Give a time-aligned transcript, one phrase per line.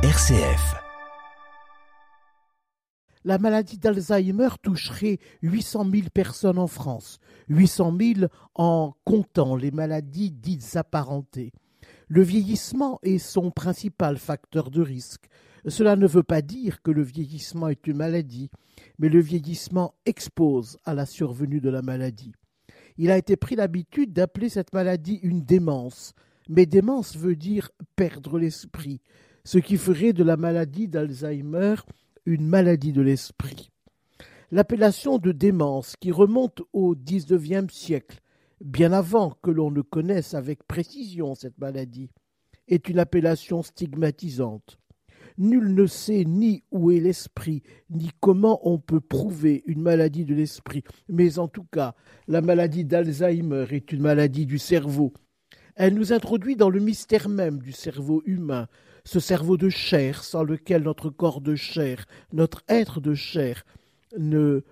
[0.00, 0.76] RCF.
[3.24, 7.18] La maladie d'Alzheimer toucherait 800 000 personnes en France,
[7.48, 11.50] 800 000 en comptant les maladies dites apparentées.
[12.06, 15.26] Le vieillissement est son principal facteur de risque.
[15.66, 18.52] Cela ne veut pas dire que le vieillissement est une maladie,
[19.00, 22.34] mais le vieillissement expose à la survenue de la maladie.
[22.98, 26.14] Il a été pris l'habitude d'appeler cette maladie une démence,
[26.48, 29.00] mais démence veut dire perdre l'esprit,
[29.48, 31.76] ce qui ferait de la maladie d'Alzheimer
[32.26, 33.70] une maladie de l'esprit.
[34.50, 38.20] L'appellation de démence, qui remonte au XIXe siècle,
[38.62, 42.10] bien avant que l'on ne connaisse avec précision cette maladie,
[42.68, 44.78] est une appellation stigmatisante.
[45.38, 50.34] Nul ne sait ni où est l'esprit, ni comment on peut prouver une maladie de
[50.34, 51.94] l'esprit, mais en tout cas,
[52.26, 55.14] la maladie d'Alzheimer est une maladie du cerveau.
[55.78, 58.66] Elle nous introduit dans le mystère même du cerveau humain,
[59.04, 63.64] ce cerveau de chair sans lequel notre corps de chair, notre être de chair,
[64.18, 64.62] ne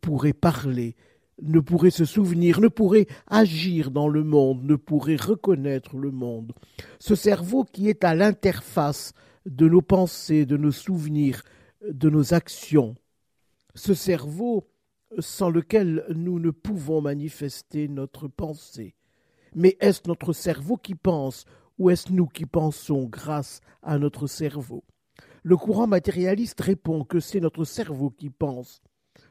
[0.00, 0.94] pourrait parler,
[1.42, 6.52] ne pourrait se souvenir, ne pourrait agir dans le monde, ne pourrait reconnaître le monde.
[7.00, 9.14] Ce cerveau qui est à l'interface
[9.46, 11.42] de nos pensées, de nos souvenirs,
[11.90, 12.94] de nos actions.
[13.74, 14.68] Ce cerveau
[15.18, 18.94] sans lequel nous ne pouvons manifester notre pensée.
[19.54, 21.44] Mais est-ce notre cerveau qui pense
[21.78, 24.84] ou est-ce nous qui pensons grâce à notre cerveau?
[25.42, 28.80] Le courant matérialiste répond que c'est notre cerveau qui pense.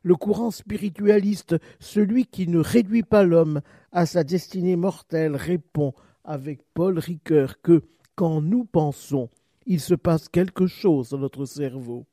[0.04, 3.62] Le courant spiritualiste, celui qui ne réduit pas l'homme
[3.92, 7.84] à sa destinée mortelle, répond avec Paul Ricoeur que
[8.16, 9.30] quand nous pensons,
[9.66, 12.06] il se passe quelque chose dans notre cerveau.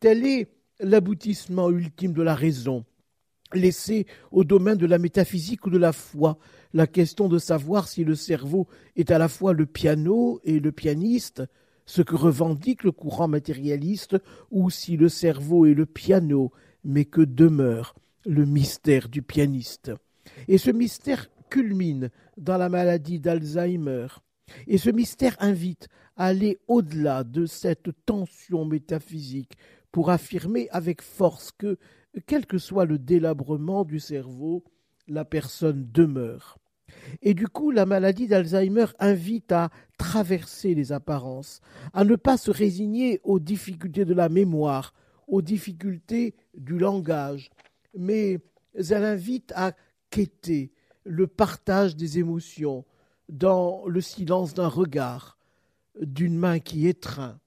[0.00, 0.48] Tel est
[0.80, 2.84] l'aboutissement ultime de la raison.
[3.54, 6.38] Laissé au domaine de la métaphysique ou de la foi,
[6.72, 8.66] la question de savoir si le cerveau
[8.96, 11.42] est à la fois le piano et le pianiste,
[11.86, 14.16] ce que revendique le courant matérialiste,
[14.50, 16.52] ou si le cerveau est le piano,
[16.84, 17.94] mais que demeure
[18.26, 19.92] le mystère du pianiste.
[20.48, 24.08] Et ce mystère culmine dans la maladie d'Alzheimer.
[24.66, 29.52] Et ce mystère invite à aller au-delà de cette tension métaphysique
[29.92, 31.78] pour affirmer avec force que,
[32.26, 34.64] quel que soit le délabrement du cerveau,
[35.08, 36.58] la personne demeure.
[37.22, 41.60] Et du coup, la maladie d'Alzheimer invite à traverser les apparences,
[41.92, 44.94] à ne pas se résigner aux difficultés de la mémoire,
[45.26, 47.50] aux difficultés du langage,
[47.96, 48.38] mais
[48.74, 49.72] elle invite à
[50.10, 50.72] quêter
[51.04, 52.84] le partage des émotions,
[53.28, 55.38] dans le silence d'un regard,
[56.00, 57.40] d'une main qui étreint,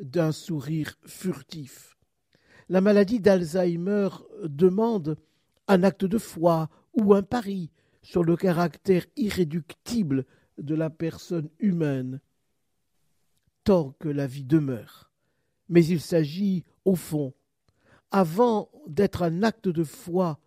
[0.00, 1.96] d'un sourire furtif.
[2.68, 4.08] La maladie d'Alzheimer
[4.44, 5.16] demande
[5.68, 7.70] un acte de foi ou un pari
[8.02, 10.24] sur le caractère irréductible
[10.58, 12.20] de la personne humaine,
[13.64, 15.10] tant que la vie demeure.
[15.68, 17.32] Mais il s'agit, au fond,
[18.10, 20.38] avant d'être un acte de foi,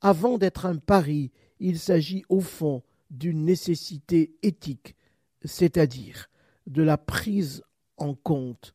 [0.00, 1.30] avant d'être un pari,
[1.60, 4.96] il s'agit au fond d'une nécessité éthique,
[5.44, 6.28] c'est-à-dire
[6.66, 7.62] de la prise
[7.96, 8.74] en compte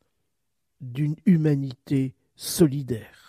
[0.80, 3.27] d'une humanité solidaire.